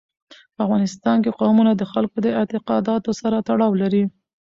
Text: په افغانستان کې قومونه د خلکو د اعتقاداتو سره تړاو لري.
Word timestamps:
په 0.55 0.59
افغانستان 0.65 1.17
کې 1.23 1.35
قومونه 1.39 1.71
د 1.75 1.83
خلکو 1.91 2.17
د 2.21 2.27
اعتقاداتو 2.39 3.09
سره 3.21 3.37
تړاو 3.47 3.79
لري. 3.81 4.03